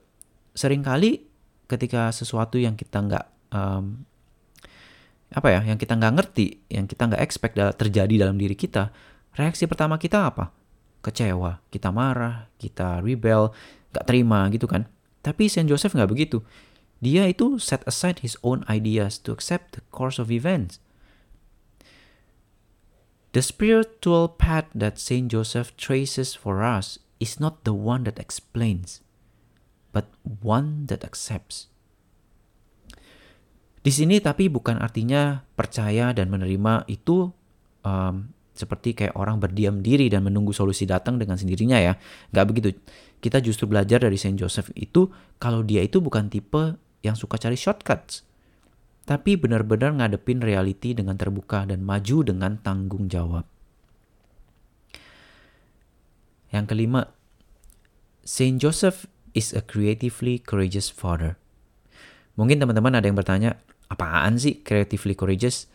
sering 0.54 0.84
kali 0.84 1.24
ketika 1.66 2.14
sesuatu 2.14 2.58
yang 2.62 2.78
kita 2.78 3.02
nggak 3.02 3.26
um, 3.54 4.06
apa 5.36 5.48
ya, 5.52 5.62
yang 5.66 5.78
kita 5.82 5.98
nggak 5.98 6.14
ngerti, 6.16 6.48
yang 6.72 6.86
kita 6.86 7.10
nggak 7.12 7.22
expect 7.22 7.58
terjadi 7.58 8.28
dalam 8.28 8.38
diri 8.40 8.56
kita, 8.56 8.94
reaksi 9.36 9.68
pertama 9.68 10.00
kita 10.00 10.32
apa? 10.32 10.54
Kecewa, 11.02 11.62
kita 11.70 11.90
marah, 11.92 12.48
kita 12.58 13.02
rebel, 13.04 13.52
nggak 13.92 14.06
terima 14.06 14.48
gitu 14.54 14.66
kan. 14.70 14.88
Tapi 15.26 15.50
Saint 15.50 15.68
Joseph 15.68 15.94
nggak 15.98 16.10
begitu. 16.10 16.46
Dia 17.04 17.28
itu 17.28 17.60
set 17.60 17.84
aside 17.86 18.24
his 18.24 18.40
own 18.42 18.64
ideas 18.72 19.20
to 19.22 19.36
accept 19.36 19.78
the 19.78 19.84
course 19.92 20.18
of 20.18 20.32
events. 20.32 20.80
The 23.36 23.44
spiritual 23.44 24.32
path 24.32 24.72
that 24.72 24.96
Saint 24.96 25.28
Joseph 25.28 25.76
traces 25.76 26.32
for 26.32 26.64
us 26.64 27.04
is 27.20 27.36
not 27.36 27.68
the 27.68 27.76
one 27.76 28.08
that 28.08 28.16
explains, 28.16 29.04
but 29.96 30.12
one 30.44 30.84
that 30.92 31.08
accepts. 31.08 31.72
Di 33.80 33.94
sini 33.96 34.20
tapi 34.20 34.52
bukan 34.52 34.76
artinya 34.84 35.48
percaya 35.56 36.12
dan 36.12 36.28
menerima 36.28 36.84
itu 36.92 37.32
um, 37.88 38.28
seperti 38.52 38.92
kayak 38.92 39.16
orang 39.16 39.40
berdiam 39.40 39.80
diri 39.80 40.12
dan 40.12 40.28
menunggu 40.28 40.52
solusi 40.52 40.84
datang 40.84 41.16
dengan 41.16 41.40
sendirinya 41.40 41.80
ya. 41.80 41.94
Nggak 42.36 42.46
begitu. 42.52 42.68
Kita 43.24 43.40
justru 43.40 43.72
belajar 43.72 44.04
dari 44.04 44.20
Saint 44.20 44.36
Joseph 44.36 44.74
itu 44.76 45.08
kalau 45.40 45.64
dia 45.64 45.80
itu 45.80 46.04
bukan 46.04 46.28
tipe 46.28 46.76
yang 47.06 47.16
suka 47.16 47.40
cari 47.40 47.56
shortcuts. 47.56 48.28
Tapi 49.06 49.38
benar-benar 49.38 49.94
ngadepin 50.02 50.42
reality 50.42 50.98
dengan 50.98 51.14
terbuka 51.14 51.64
dan 51.70 51.86
maju 51.86 52.26
dengan 52.26 52.58
tanggung 52.58 53.06
jawab. 53.06 53.46
Yang 56.50 56.66
kelima, 56.74 57.02
Saint 58.26 58.58
Joseph 58.58 59.06
is 59.36 59.52
a 59.52 59.62
creatively 59.62 60.40
courageous 60.40 60.88
father. 60.88 61.36
Mungkin 62.40 62.64
teman-teman 62.64 62.96
ada 62.96 63.06
yang 63.06 63.20
bertanya, 63.20 63.60
apaan 63.92 64.40
sih 64.40 64.64
creatively 64.64 65.14
courageous? 65.14 65.68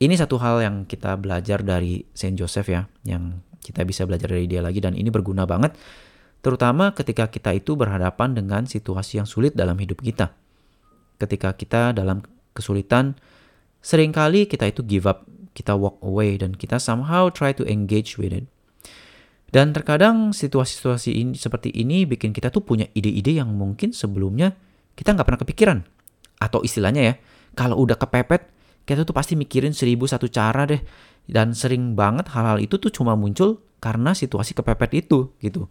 Ini 0.00 0.16
satu 0.16 0.40
hal 0.42 0.64
yang 0.64 0.76
kita 0.88 1.14
belajar 1.20 1.62
dari 1.62 2.02
Saint 2.16 2.34
Joseph 2.34 2.66
ya, 2.66 2.88
yang 3.06 3.44
kita 3.64 3.86
bisa 3.86 4.04
belajar 4.04 4.28
dari 4.32 4.44
dia 4.44 4.60
lagi 4.60 4.82
dan 4.82 4.92
ini 4.92 5.08
berguna 5.08 5.48
banget 5.48 5.72
terutama 6.44 6.92
ketika 6.92 7.32
kita 7.32 7.56
itu 7.56 7.72
berhadapan 7.72 8.36
dengan 8.36 8.68
situasi 8.68 9.16
yang 9.16 9.24
sulit 9.24 9.56
dalam 9.56 9.80
hidup 9.80 10.04
kita. 10.04 10.36
Ketika 11.16 11.56
kita 11.56 11.96
dalam 11.96 12.20
kesulitan, 12.52 13.16
sering 13.80 14.12
kali 14.12 14.44
kita 14.44 14.68
itu 14.68 14.84
give 14.84 15.08
up, 15.08 15.24
kita 15.56 15.72
walk 15.72 15.96
away 16.04 16.36
dan 16.36 16.52
kita 16.52 16.76
somehow 16.76 17.32
try 17.32 17.56
to 17.56 17.64
engage 17.64 18.20
with 18.20 18.36
it. 18.36 18.44
Dan 19.54 19.70
terkadang 19.70 20.34
situasi-situasi 20.34 21.14
ini 21.14 21.38
seperti 21.38 21.70
ini 21.70 22.02
bikin 22.10 22.34
kita 22.34 22.50
tuh 22.50 22.66
punya 22.66 22.90
ide-ide 22.90 23.38
yang 23.38 23.54
mungkin 23.54 23.94
sebelumnya 23.94 24.50
kita 24.98 25.14
nggak 25.14 25.22
pernah 25.22 25.40
kepikiran. 25.46 25.78
Atau 26.42 26.66
istilahnya 26.66 27.02
ya, 27.06 27.14
kalau 27.54 27.78
udah 27.78 27.94
kepepet, 27.94 28.50
kita 28.82 29.06
tuh 29.06 29.14
pasti 29.14 29.38
mikirin 29.38 29.70
seribu 29.70 30.10
satu 30.10 30.26
cara 30.26 30.66
deh. 30.66 30.82
Dan 31.30 31.54
sering 31.54 31.94
banget 31.94 32.34
hal-hal 32.34 32.58
itu 32.58 32.82
tuh 32.82 32.90
cuma 32.90 33.14
muncul 33.14 33.62
karena 33.78 34.10
situasi 34.10 34.58
kepepet 34.58 35.06
itu 35.06 35.30
gitu. 35.38 35.70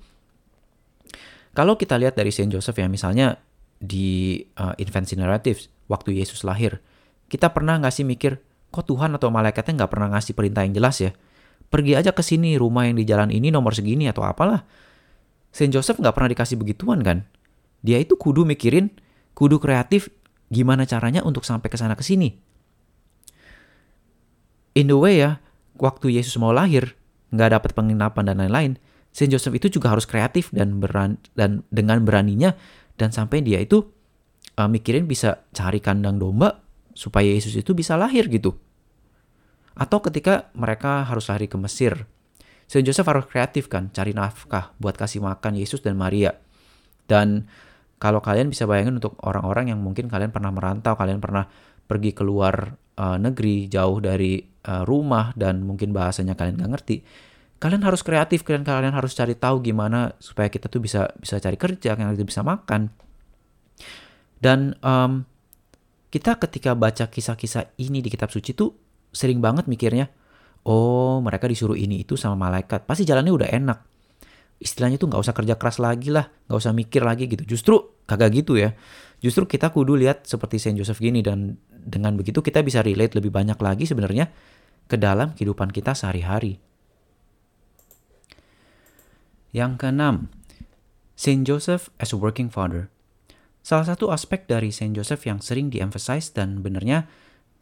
Kalau 1.52 1.76
kita 1.76 2.00
lihat 2.00 2.16
dari 2.16 2.32
Saint 2.32 2.56
Joseph 2.56 2.80
ya, 2.80 2.88
misalnya 2.88 3.36
di 3.84 4.40
uh, 4.64 4.74
Infancy 4.80 5.20
Narratives, 5.20 5.68
waktu 5.92 6.24
Yesus 6.24 6.48
lahir, 6.48 6.80
kita 7.28 7.52
pernah 7.52 7.78
nggak 7.84 7.94
sih 7.94 8.08
mikir, 8.08 8.40
kok 8.72 8.88
Tuhan 8.88 9.12
atau 9.12 9.28
malaikatnya 9.28 9.84
nggak 9.84 9.92
pernah 9.92 10.08
ngasih 10.16 10.34
perintah 10.34 10.64
yang 10.64 10.74
jelas 10.74 11.04
ya? 11.04 11.12
Pergi 11.74 11.98
aja 11.98 12.14
ke 12.14 12.22
sini, 12.22 12.54
rumah 12.54 12.86
yang 12.86 13.02
di 13.02 13.06
jalan 13.10 13.34
ini 13.34 13.50
nomor 13.50 13.74
segini 13.74 14.06
atau 14.06 14.22
apalah. 14.22 14.62
Saint 15.50 15.74
Joseph 15.74 15.98
nggak 15.98 16.14
pernah 16.14 16.30
dikasih 16.30 16.62
begituan 16.62 17.02
kan? 17.02 17.26
Dia 17.82 17.98
itu 17.98 18.14
kudu 18.14 18.46
mikirin, 18.46 18.94
kudu 19.34 19.58
kreatif, 19.58 20.14
gimana 20.54 20.86
caranya 20.86 21.26
untuk 21.26 21.42
sampai 21.42 21.74
ke 21.74 21.78
sana 21.82 21.98
ke 21.98 22.06
sini 22.06 22.54
in 24.78 24.90
the 24.90 24.98
way 24.98 25.22
ya, 25.22 25.40
waktu 25.78 26.14
Yesus 26.14 26.38
mau 26.38 26.52
lahir, 26.54 26.98
nggak 27.34 27.50
dapat 27.58 27.72
penginapan 27.78 28.24
dan 28.30 28.36
lain-lain, 28.42 28.72
Saint 29.14 29.30
Joseph 29.30 29.54
itu 29.54 29.78
juga 29.80 29.94
harus 29.94 30.10
kreatif 30.10 30.50
dan 30.50 30.82
beran 30.82 31.22
dan 31.38 31.62
dengan 31.70 32.02
beraninya 32.02 32.58
dan 32.98 33.14
sampai 33.14 33.46
dia 33.46 33.62
itu 33.62 33.86
uh, 34.58 34.66
mikirin 34.66 35.06
bisa 35.06 35.46
cari 35.54 35.78
kandang 35.78 36.18
domba 36.18 36.66
supaya 36.98 37.30
Yesus 37.30 37.54
itu 37.54 37.78
bisa 37.78 37.94
lahir 37.94 38.26
gitu. 38.30 38.58
Atau 39.74 40.02
ketika 40.06 40.54
mereka 40.54 41.06
harus 41.06 41.30
lari 41.30 41.50
ke 41.50 41.58
Mesir, 41.58 42.06
Saint 42.70 42.86
Joseph 42.86 43.06
harus 43.10 43.26
kreatif 43.26 43.70
kan, 43.70 43.90
cari 43.90 44.14
nafkah 44.14 44.74
buat 44.78 44.98
kasih 44.98 45.22
makan 45.22 45.58
Yesus 45.58 45.82
dan 45.82 45.98
Maria. 45.98 46.34
Dan 47.10 47.50
kalau 47.98 48.22
kalian 48.22 48.50
bisa 48.50 48.70
bayangin 48.70 49.02
untuk 49.02 49.18
orang-orang 49.26 49.74
yang 49.74 49.80
mungkin 49.82 50.08
kalian 50.10 50.30
pernah 50.32 50.54
merantau, 50.54 50.94
kalian 50.94 51.20
pernah 51.20 51.50
pergi 51.84 52.16
keluar 52.16 52.80
uh, 52.98 53.18
negeri 53.20 53.68
jauh 53.68 54.00
dari 54.00 54.40
uh, 54.42 54.84
rumah 54.88 55.36
dan 55.36 55.64
mungkin 55.64 55.92
bahasanya 55.92 56.34
kalian 56.38 56.60
nggak 56.60 56.72
ngerti 56.80 56.98
kalian 57.64 57.84
harus 57.88 58.04
kreatif 58.04 58.44
kalian 58.44 58.68
kalian 58.68 58.92
harus 58.92 59.16
cari 59.16 59.40
tahu 59.40 59.64
gimana 59.64 60.12
supaya 60.20 60.52
kita 60.52 60.68
tuh 60.68 60.84
bisa 60.84 61.08
bisa 61.16 61.40
cari 61.40 61.56
kerja 61.56 61.96
kita 61.96 62.28
bisa 62.28 62.44
makan 62.44 62.92
dan 64.44 64.76
um, 64.84 65.24
kita 66.12 66.36
ketika 66.44 66.76
baca 66.76 67.08
kisah-kisah 67.08 67.72
ini 67.80 68.04
di 68.04 68.12
kitab 68.12 68.30
suci 68.30 68.52
tuh 68.52 68.83
sering 69.14 69.40
banget 69.40 69.70
mikirnya 69.70 70.10
oh 70.66 71.22
mereka 71.22 71.48
disuruh 71.48 71.78
ini 71.78 72.04
itu 72.04 72.18
sama 72.18 72.50
malaikat 72.50 72.84
pasti 72.90 73.06
jalannya 73.08 73.32
udah 73.32 73.50
enak 73.54 73.80
istilahnya 74.60 74.98
tuh 74.98 75.12
nggak 75.12 75.22
usah 75.22 75.36
kerja 75.36 75.56
keras 75.56 75.78
lagi 75.78 76.10
lah 76.10 76.28
nggak 76.50 76.60
usah 76.60 76.74
mikir 76.74 77.06
lagi 77.06 77.30
gitu 77.30 77.46
justru 77.46 77.80
kagak 78.10 78.44
gitu 78.44 78.58
ya 78.58 78.74
justru 79.24 79.48
kita 79.48 79.72
kudu 79.72 79.96
lihat 79.96 80.28
seperti 80.28 80.60
Saint 80.60 80.76
Joseph 80.76 81.00
gini 81.00 81.24
dan 81.24 81.56
dengan 81.84 82.16
begitu 82.16 82.40
kita 82.40 82.64
bisa 82.64 82.80
relate 82.84 83.16
lebih 83.20 83.30
banyak 83.30 83.60
lagi 83.60 83.88
sebenarnya 83.88 84.32
ke 84.88 84.96
dalam 85.00 85.36
kehidupan 85.36 85.72
kita 85.72 85.96
sehari-hari. 85.96 86.60
Yang 89.54 89.86
keenam, 89.86 90.16
Saint 91.14 91.46
Joseph 91.46 91.94
as 92.02 92.10
a 92.12 92.18
working 92.18 92.50
father. 92.50 92.90
Salah 93.64 93.88
satu 93.88 94.12
aspek 94.12 94.44
dari 94.50 94.74
Saint 94.74 94.92
Joseph 94.92 95.24
yang 95.24 95.40
sering 95.40 95.72
diemphasize 95.72 96.36
dan 96.36 96.60
benernya 96.60 97.08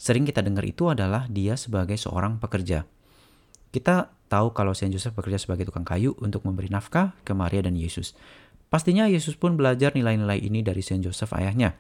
sering 0.02 0.26
kita 0.26 0.42
dengar 0.42 0.66
itu 0.66 0.90
adalah 0.90 1.30
dia 1.30 1.54
sebagai 1.54 1.94
seorang 1.94 2.42
pekerja. 2.42 2.90
Kita 3.70 4.10
tahu 4.26 4.50
kalau 4.50 4.74
Saint 4.74 4.90
Joseph 4.90 5.14
bekerja 5.14 5.38
sebagai 5.38 5.70
tukang 5.70 5.86
kayu 5.86 6.18
untuk 6.18 6.42
memberi 6.42 6.74
nafkah 6.74 7.14
ke 7.22 7.38
Maria 7.38 7.62
dan 7.62 7.78
Yesus. 7.78 8.18
Pastinya 8.74 9.06
Yesus 9.06 9.38
pun 9.38 9.54
belajar 9.54 9.94
nilai-nilai 9.94 10.42
ini 10.42 10.66
dari 10.66 10.82
Saint 10.82 11.06
Joseph 11.06 11.30
ayahnya. 11.38 11.78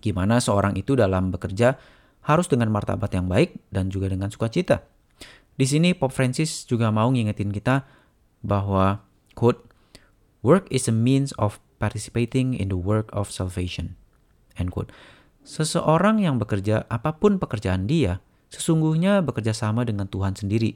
Gimana 0.00 0.40
seorang 0.40 0.80
itu 0.80 0.96
dalam 0.96 1.28
bekerja 1.28 1.76
harus 2.24 2.48
dengan 2.48 2.72
martabat 2.72 3.12
yang 3.12 3.28
baik 3.28 3.60
dan 3.68 3.92
juga 3.92 4.08
dengan 4.08 4.32
sukacita. 4.32 4.88
Di 5.60 5.68
sini 5.68 5.92
Pope 5.92 6.16
Francis 6.16 6.64
juga 6.64 6.88
mau 6.88 7.12
ngingetin 7.12 7.52
kita 7.52 7.84
bahwa 8.40 9.04
quote 9.36 9.60
work 10.40 10.64
is 10.72 10.88
a 10.88 10.94
means 10.94 11.36
of 11.36 11.60
participating 11.76 12.56
in 12.56 12.72
the 12.72 12.80
work 12.80 13.12
of 13.12 13.28
salvation. 13.28 14.00
End 14.56 14.72
quote. 14.72 14.88
Seseorang 15.46 16.18
yang 16.18 16.42
bekerja 16.42 16.90
apa 16.90 17.22
pun 17.22 17.38
pekerjaan 17.38 17.86
dia 17.86 18.18
sesungguhnya 18.50 19.22
bekerja 19.22 19.54
sama 19.54 19.86
dengan 19.86 20.10
Tuhan 20.10 20.34
sendiri. 20.34 20.74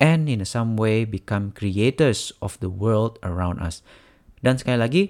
And 0.00 0.26
in 0.26 0.40
some 0.48 0.74
way 0.80 1.04
become 1.04 1.52
creators 1.52 2.32
of 2.40 2.56
the 2.64 2.72
world 2.72 3.20
around 3.20 3.60
us. 3.60 3.84
Dan 4.40 4.56
sekali 4.58 4.80
lagi, 4.80 5.02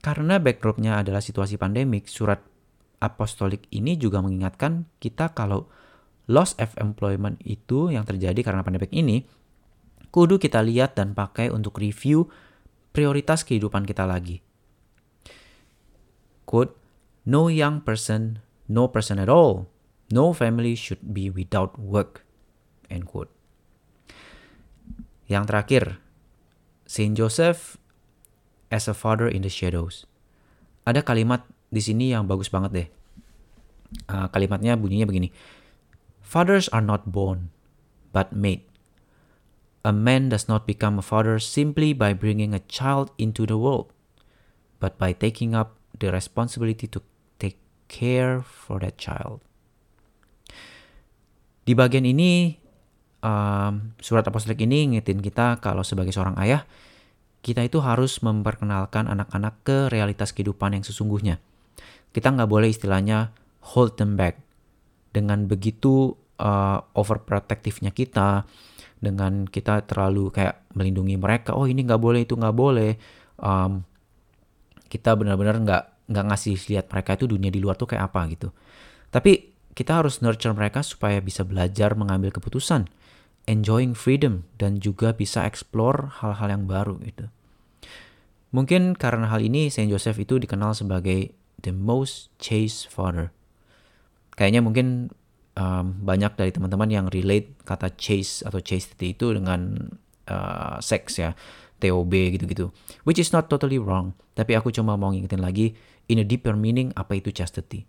karena 0.00 0.40
backdropnya 0.40 1.02
adalah 1.02 1.20
situasi 1.20 1.60
pandemik, 1.60 2.08
surat 2.08 2.40
apostolik 3.02 3.68
ini 3.74 4.00
juga 4.00 4.24
mengingatkan 4.24 4.88
kita 5.02 5.36
kalau 5.36 5.68
loss 6.30 6.56
of 6.56 6.72
employment 6.80 7.36
itu 7.44 7.92
yang 7.92 8.08
terjadi 8.08 8.40
karena 8.40 8.64
pandemik 8.64 8.94
ini, 8.94 9.28
kudu 10.08 10.40
kita 10.40 10.64
lihat 10.64 10.96
dan 10.96 11.12
pakai 11.12 11.52
untuk 11.52 11.76
review 11.76 12.30
prioritas 12.96 13.44
kehidupan 13.44 13.84
kita 13.84 14.08
lagi. 14.08 14.40
Quote, 16.48 16.79
no 17.24 17.48
young 17.48 17.80
person, 17.80 18.40
no 18.68 18.88
person 18.88 19.18
at 19.18 19.28
all, 19.28 19.68
no 20.10 20.32
family 20.32 20.74
should 20.74 21.14
be 21.14 21.30
without 21.30 21.78
work. 21.78 22.26
End 22.90 23.06
quote. 23.06 23.30
Yang 25.30 25.44
terakhir, 25.46 25.84
Saint 26.90 27.14
Joseph 27.14 27.78
as 28.70 28.90
a 28.90 28.94
father 28.94 29.30
in 29.30 29.46
the 29.46 29.52
shadows. 29.52 30.06
Ada 30.82 31.06
kalimat 31.06 31.46
di 31.70 31.78
sini 31.78 32.10
yang 32.10 32.26
bagus 32.26 32.50
banget 32.50 32.70
deh. 32.74 32.88
Uh, 34.10 34.26
kalimatnya 34.30 34.74
bunyinya 34.74 35.06
begini. 35.06 35.30
Fathers 36.22 36.70
are 36.70 36.82
not 36.82 37.10
born, 37.10 37.50
but 38.14 38.34
mate. 38.34 38.66
A 39.82 39.90
man 39.90 40.28
does 40.28 40.46
not 40.46 40.68
become 40.68 41.00
a 41.00 41.04
father 41.04 41.40
simply 41.40 41.96
by 41.96 42.12
bringing 42.12 42.52
a 42.52 42.62
child 42.68 43.10
into 43.16 43.48
the 43.48 43.56
world, 43.56 43.90
but 44.78 45.00
by 45.00 45.10
taking 45.16 45.56
up 45.56 45.79
the 46.00 46.08
responsibility 46.08 46.88
to 46.88 46.98
take 47.36 47.60
care 47.86 48.40
for 48.40 48.80
that 48.80 48.96
child. 48.96 49.44
Di 51.62 51.76
bagian 51.76 52.08
ini, 52.08 52.56
um, 53.22 53.94
surat 54.00 54.26
apostolik 54.26 54.64
ini 54.64 54.90
ngingetin 54.90 55.20
kita 55.20 55.60
kalau 55.60 55.84
sebagai 55.84 56.10
seorang 56.10 56.34
ayah, 56.40 56.66
kita 57.40 57.64
itu 57.64 57.80
harus 57.80 58.20
memperkenalkan 58.20 59.08
anak-anak 59.08 59.64
ke 59.64 59.78
realitas 59.92 60.32
kehidupan 60.34 60.76
yang 60.76 60.84
sesungguhnya. 60.84 61.40
Kita 62.10 62.34
nggak 62.34 62.50
boleh 62.50 62.68
istilahnya 62.68 63.32
hold 63.72 63.96
them 64.00 64.18
back. 64.18 64.40
Dengan 65.10 65.46
begitu 65.46 66.16
uh, 66.40 66.78
overprotectivenya 66.96 67.94
kita, 67.94 68.44
dengan 69.00 69.48
kita 69.48 69.88
terlalu 69.88 70.28
kayak 70.34 70.68
melindungi 70.76 71.16
mereka, 71.16 71.56
oh 71.56 71.64
ini 71.64 71.86
nggak 71.86 72.02
boleh 72.02 72.20
itu 72.24 72.34
nggak 72.36 72.56
boleh. 72.56 72.92
Um, 73.40 73.88
kita 74.90 75.14
benar-benar 75.14 75.56
nggak 75.62 75.82
nggak 76.10 76.24
ngasih 76.34 76.58
lihat 76.74 76.90
mereka 76.90 77.14
itu 77.14 77.30
dunia 77.30 77.48
di 77.54 77.62
luar 77.62 77.78
tuh 77.78 77.94
kayak 77.94 78.10
apa 78.10 78.20
gitu. 78.34 78.48
Tapi 79.14 79.54
kita 79.72 80.02
harus 80.02 80.18
nurture 80.18 80.52
mereka 80.52 80.82
supaya 80.82 81.22
bisa 81.22 81.46
belajar 81.46 81.94
mengambil 81.94 82.34
keputusan, 82.34 82.90
enjoying 83.46 83.94
freedom 83.94 84.42
dan 84.58 84.82
juga 84.82 85.14
bisa 85.14 85.46
explore 85.46 86.10
hal-hal 86.20 86.50
yang 86.50 86.64
baru 86.66 86.98
gitu. 87.06 87.30
Mungkin 88.50 88.98
karena 88.98 89.30
hal 89.30 89.46
ini 89.46 89.70
Saint 89.70 89.86
Joseph 89.86 90.18
itu 90.18 90.42
dikenal 90.42 90.74
sebagai 90.74 91.30
the 91.62 91.70
most 91.70 92.34
chaste 92.42 92.90
father. 92.90 93.30
Kayaknya 94.34 94.60
mungkin 94.66 95.14
um, 95.54 96.02
banyak 96.02 96.34
dari 96.34 96.50
teman-teman 96.50 96.90
yang 96.90 97.06
relate 97.06 97.54
kata 97.62 97.94
chaste 97.94 98.42
atau 98.42 98.58
chastity 98.58 99.14
itu 99.14 99.30
dengan 99.30 99.94
uh, 100.26 100.82
seks 100.82 101.22
ya. 101.22 101.30
TOB 101.80 102.12
gitu-gitu. 102.36 102.68
Which 103.08 103.18
is 103.18 103.32
not 103.32 103.48
totally 103.48 103.80
wrong. 103.80 104.12
Tapi 104.36 104.54
aku 104.54 104.68
cuma 104.70 104.94
mau 105.00 105.10
ngingetin 105.10 105.40
lagi, 105.40 105.74
in 106.06 106.20
a 106.20 106.26
deeper 106.26 106.52
meaning, 106.52 106.92
apa 106.94 107.18
itu 107.18 107.32
chastity. 107.32 107.88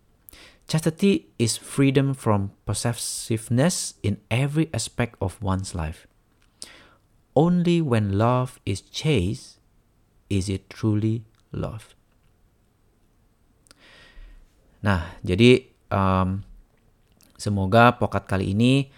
Chastity 0.65 1.27
is 1.35 1.59
freedom 1.59 2.15
from 2.15 2.55
possessiveness 2.63 3.99
in 3.99 4.23
every 4.31 4.71
aspect 4.71 5.19
of 5.19 5.35
one's 5.43 5.75
life. 5.75 6.07
Only 7.35 7.83
when 7.83 8.15
love 8.15 8.59
is 8.63 8.79
chaste 8.79 9.59
is 10.31 10.47
it 10.47 10.71
truly 10.71 11.27
love. 11.51 11.95
Nah, 14.81 15.19
jadi 15.21 15.67
um, 15.91 16.41
semoga 17.35 17.99
pokat 17.99 18.25
kali 18.25 18.55
ini 18.55 18.89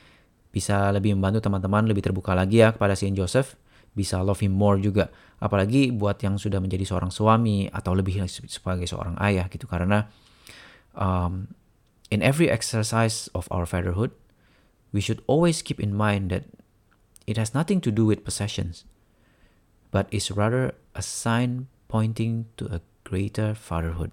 bisa 0.54 0.94
lebih 0.94 1.18
membantu 1.18 1.50
teman-teman 1.50 1.90
lebih 1.90 2.06
terbuka 2.06 2.38
lagi 2.38 2.62
ya 2.62 2.70
kepada 2.72 2.94
Saint 2.94 3.18
Joseph 3.18 3.58
bisa 3.94 4.22
love 4.26 4.42
him 4.42 4.54
more 4.54 4.78
juga. 4.82 5.10
Apalagi 5.40 5.94
buat 5.94 6.20
yang 6.22 6.42
sudah 6.42 6.58
menjadi 6.58 6.86
seorang 6.86 7.14
suami 7.14 7.70
atau 7.70 7.94
lebih 7.94 8.26
sebagai 8.28 8.90
seorang 8.90 9.18
ayah 9.22 9.48
gitu 9.48 9.70
karena 9.70 10.10
um, 10.98 11.54
in 12.10 12.22
every 12.22 12.50
exercise 12.50 13.30
of 13.34 13.48
our 13.52 13.66
fatherhood, 13.66 14.12
we 14.92 15.02
should 15.02 15.22
always 15.28 15.62
keep 15.62 15.80
in 15.80 15.94
mind 15.94 16.30
that 16.30 16.46
it 17.26 17.38
has 17.38 17.54
nothing 17.54 17.82
to 17.82 17.92
do 17.92 18.06
with 18.06 18.26
possessions, 18.26 18.86
but 19.92 20.08
is 20.12 20.32
rather 20.32 20.74
a 20.96 21.02
sign 21.02 21.68
pointing 21.88 22.46
to 22.58 22.66
a 22.68 22.82
greater 23.04 23.54
fatherhood. 23.54 24.12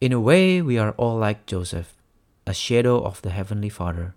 In 0.00 0.12
a 0.12 0.20
way, 0.20 0.62
we 0.62 0.78
are 0.78 0.92
all 0.92 1.18
like 1.18 1.46
Joseph, 1.46 1.94
a 2.46 2.54
shadow 2.54 3.02
of 3.02 3.20
the 3.22 3.30
Heavenly 3.30 3.68
Father 3.68 4.14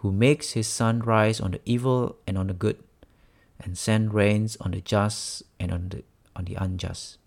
who 0.00 0.14
makes 0.14 0.54
his 0.54 0.70
sun 0.70 1.02
rise 1.02 1.42
on 1.42 1.58
the 1.58 1.62
evil 1.66 2.16
and 2.26 2.38
on 2.38 2.46
the 2.46 2.54
good, 2.54 2.78
and 3.58 3.74
send 3.74 4.14
rains 4.14 4.54
on 4.62 4.70
the 4.70 4.82
just 4.82 5.42
and 5.58 5.74
on 5.74 5.90
the, 5.90 6.06
on 6.38 6.46
the 6.46 6.54
unjust, 6.54 7.18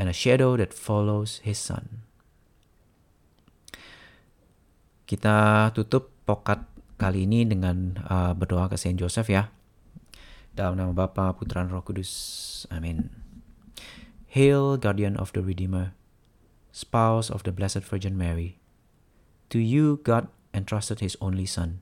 and 0.00 0.08
a 0.08 0.16
shadow 0.16 0.56
that 0.56 0.72
follows 0.72 1.44
his 1.44 1.60
sun. 1.60 2.08
Kita 5.04 5.68
tutup 5.76 6.08
pokat 6.24 6.64
kali 6.96 7.28
ini 7.28 7.44
dengan 7.44 8.00
uh, 8.08 8.32
berdoa 8.32 8.72
ke 8.72 8.80
Saint 8.80 8.96
Joseph 8.96 9.28
ya. 9.28 9.52
Dalam 10.56 10.80
nama 10.80 10.92
Bapa, 10.96 11.36
Putra, 11.36 11.64
Roh 11.68 11.84
Kudus. 11.84 12.64
Amin. 12.72 13.12
Hail, 14.32 14.80
guardian 14.80 15.20
of 15.20 15.32
the 15.36 15.44
Redeemer, 15.44 15.92
spouse 16.72 17.28
of 17.28 17.44
the 17.44 17.52
Blessed 17.52 17.84
Virgin 17.84 18.16
Mary. 18.16 18.56
To 19.52 19.60
you, 19.60 20.00
God 20.00 20.32
entrusted 20.54 21.00
his 21.00 21.16
only 21.20 21.46
Son. 21.46 21.80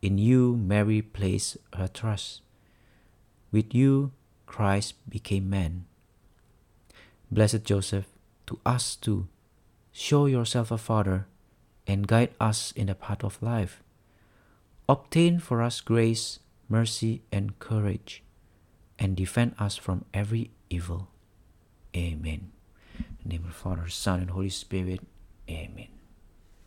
In 0.00 0.18
you, 0.18 0.56
Mary 0.56 1.02
placed 1.02 1.56
her 1.74 1.88
trust. 1.88 2.42
With 3.50 3.74
you, 3.74 4.12
Christ 4.46 4.94
became 5.08 5.50
man. 5.50 5.86
Blessed 7.30 7.64
Joseph, 7.64 8.06
to 8.46 8.58
us 8.64 8.96
too, 8.96 9.28
show 9.92 10.26
yourself 10.26 10.70
a 10.70 10.78
father 10.78 11.26
and 11.86 12.06
guide 12.06 12.30
us 12.40 12.72
in 12.72 12.86
the 12.86 12.94
path 12.94 13.24
of 13.24 13.42
life. 13.42 13.82
Obtain 14.88 15.38
for 15.38 15.60
us 15.62 15.80
grace, 15.80 16.38
mercy, 16.68 17.22
and 17.32 17.58
courage, 17.58 18.22
and 18.98 19.16
defend 19.16 19.54
us 19.58 19.76
from 19.76 20.04
every 20.14 20.50
evil. 20.70 21.08
Amen. 21.96 22.52
In 22.98 23.16
the 23.22 23.28
name 23.28 23.44
of 23.44 23.48
the 23.48 23.54
Father, 23.54 23.88
Son, 23.88 24.20
and 24.20 24.30
Holy 24.30 24.48
Spirit. 24.48 25.00